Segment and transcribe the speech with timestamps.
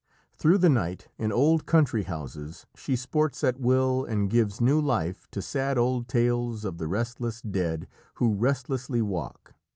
[0.33, 5.27] Through the night, in old country houses, she sports at will and gives new life
[5.29, 9.53] to sad old tales of the restless dead who restlessly walk.